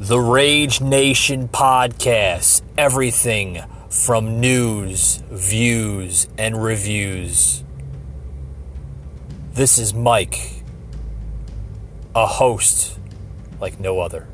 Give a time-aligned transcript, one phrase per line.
[0.00, 2.62] The Rage Nation Podcast.
[2.78, 7.64] Everything from news, views, and reviews.
[9.54, 10.62] This is Mike,
[12.14, 12.96] a host
[13.60, 14.28] like no other.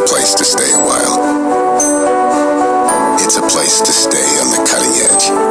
[0.00, 1.16] A place to stay a while.
[3.20, 5.49] It's a place to stay on the cutting edge.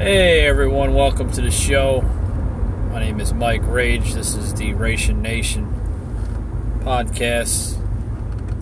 [0.00, 2.00] Hey everyone, welcome to the show.
[2.90, 4.14] My name is Mike Rage.
[4.14, 5.66] This is the Rage Nation
[6.82, 7.76] podcast.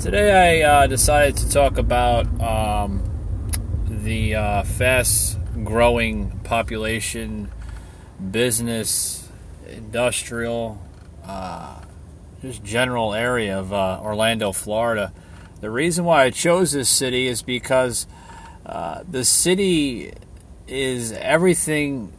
[0.00, 3.04] Today I uh, decided to talk about um,
[3.86, 7.52] the uh, fast growing population,
[8.32, 9.28] business,
[9.68, 10.82] industrial,
[11.24, 11.82] uh,
[12.42, 15.12] just general area of uh, Orlando, Florida.
[15.60, 18.08] The reason why I chose this city is because
[18.66, 20.12] uh, the city
[20.68, 22.12] is everything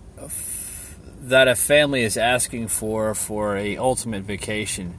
[1.22, 4.96] that a family is asking for for a ultimate vacation.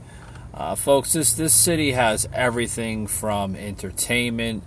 [0.53, 4.63] Uh, folks, this this city has everything from entertainment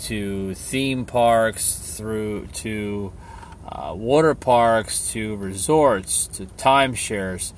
[0.00, 3.12] to theme parks through to
[3.68, 7.52] uh, water parks to resorts to timeshares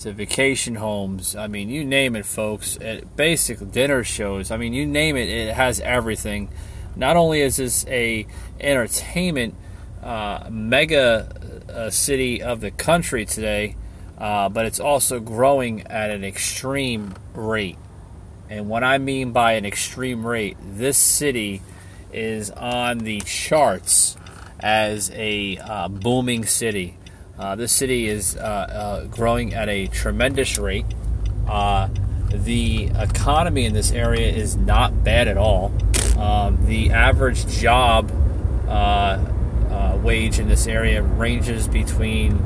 [0.00, 1.36] to vacation homes.
[1.36, 2.76] I mean, you name it, folks.
[2.76, 4.50] It, basic dinner shows.
[4.50, 5.28] I mean, you name it.
[5.28, 6.48] It has everything.
[6.96, 8.26] Not only is this a
[8.60, 9.54] entertainment
[10.02, 11.28] uh, mega
[11.72, 13.76] uh, city of the country today,
[14.18, 17.78] uh, but it's also growing at an extreme rate.
[18.50, 21.62] And what I mean by an extreme rate, this city
[22.12, 24.16] is on the charts
[24.60, 26.96] as a uh, booming city.
[27.38, 30.86] Uh, this city is uh, uh, growing at a tremendous rate.
[32.30, 35.70] The economy in this area is not bad at all.
[36.16, 38.10] Um, the average job
[40.02, 42.38] wage in this area ranges between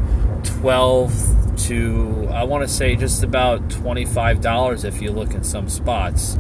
[0.45, 6.37] 12 to I want to say just about $25 if you look in some spots.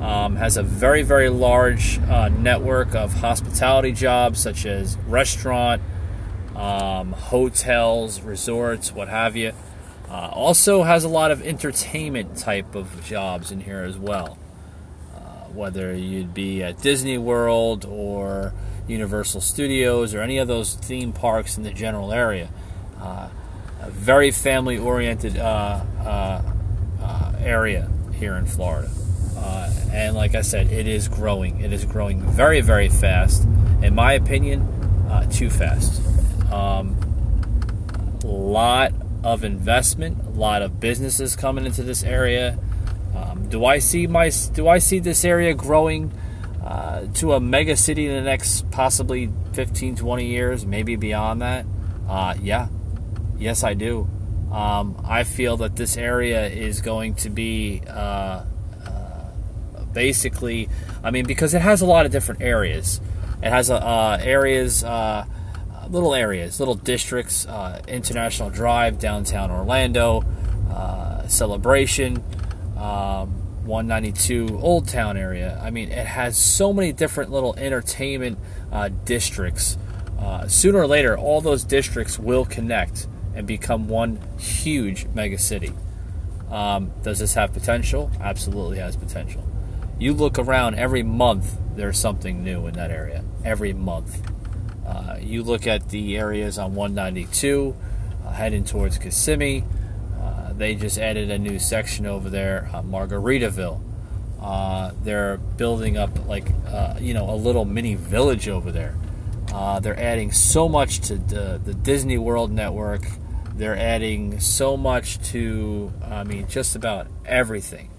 [0.00, 5.82] Um, has a very very large uh, network of hospitality jobs such as restaurant,
[6.56, 9.52] um, hotels, resorts, what have you.
[10.08, 14.38] Uh, also has a lot of entertainment type of jobs in here as well.
[15.14, 15.20] Uh,
[15.52, 18.52] whether you'd be at Disney World or
[18.90, 22.48] Universal Studios or any of those theme parks in the general area.
[23.00, 23.28] Uh,
[23.80, 26.42] a very family oriented uh, uh,
[27.00, 28.90] uh, area here in Florida.
[29.36, 31.60] Uh, and like I said, it is growing.
[31.60, 33.44] It is growing very, very fast.
[33.82, 34.62] In my opinion,
[35.10, 36.02] uh, too fast.
[36.52, 36.96] Um,
[38.22, 38.92] a lot
[39.24, 42.58] of investment, a lot of businesses coming into this area.
[43.16, 46.12] Um, do I see my do I see this area growing
[46.70, 51.66] uh, to a mega city in the next possibly 15, 20 years, maybe beyond that?
[52.08, 52.68] Uh, yeah,
[53.36, 54.08] yes, I do.
[54.52, 58.44] Um, I feel that this area is going to be uh,
[58.86, 59.34] uh,
[59.92, 60.68] basically,
[61.02, 63.00] I mean, because it has a lot of different areas.
[63.42, 65.24] It has uh, areas, uh,
[65.88, 67.48] little areas, little districts,
[67.88, 70.24] International Drive, downtown Orlando,
[71.26, 72.22] Celebration,
[72.76, 73.34] um,
[73.64, 75.60] 192 Old Town area.
[75.62, 78.38] I mean, it has so many different little entertainment
[78.72, 79.76] uh, districts.
[80.18, 85.72] Uh, sooner or later, all those districts will connect and become one huge mega city.
[86.50, 88.10] Um, does this have potential?
[88.20, 89.46] Absolutely has potential.
[89.98, 93.24] You look around every month, there's something new in that area.
[93.44, 94.20] Every month.
[94.86, 97.76] Uh, you look at the areas on 192
[98.24, 99.64] uh, heading towards Kissimmee.
[100.60, 103.80] Uh, they just added a new section over there, uh, Margaritaville.
[104.40, 108.94] Uh, they're building up like uh, you know a little mini village over there.
[109.80, 113.02] they're adding so much to the, the Disney World network.
[113.54, 117.90] They're adding so much to, I mean, just about everything.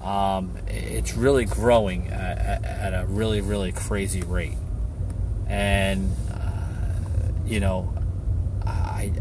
[0.00, 4.56] Um, it's really growing at, at, at, a really, really crazy rate.
[5.48, 7.92] And, uh, you know,
[8.64, 9.12] I,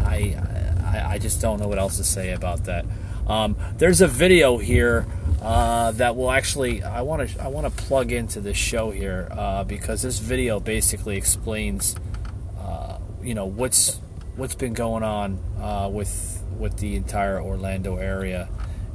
[0.00, 2.84] I, I, just don't know what else to say about that.
[3.26, 5.06] Um, there's a video here
[5.40, 9.28] uh, that will actually I want to I want to plug into this show here
[9.30, 11.96] uh, because this video basically explains
[13.22, 14.00] you know what's
[14.36, 18.48] what's been going on uh, with with the entire Orlando area.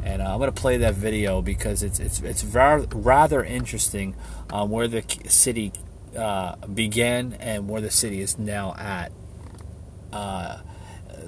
[0.03, 4.15] And uh, I'm going to play that video because it's it's it's rather interesting
[4.51, 5.74] um, where the city
[6.15, 9.12] uh, began and where the city is now at.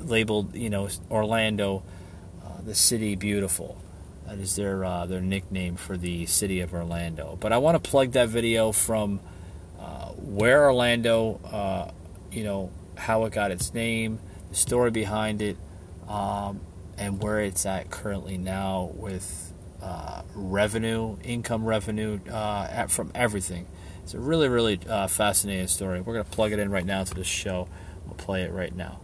[0.08, 1.84] Uh, labeled, you know, Orlando,
[2.44, 3.82] uh, the city beautiful.
[4.28, 7.38] That is their uh, their nickname for the city of Orlando.
[7.40, 9.20] But I want to plug that video from
[10.18, 11.94] where Orlando,
[12.32, 14.20] you know, how it got its name,
[14.50, 15.58] the story behind it,
[16.08, 16.62] um,
[16.98, 23.68] and where it's at currently now with uh, revenue, income revenue uh, at, from everything.
[24.04, 26.02] It's a really, really uh, fascinating story.
[26.02, 27.68] We're going to plug it in right now to the show.
[28.06, 29.00] We'll play it right now.